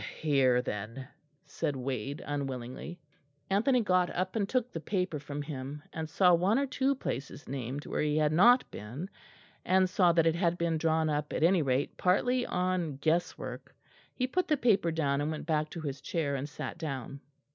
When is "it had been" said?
10.25-10.79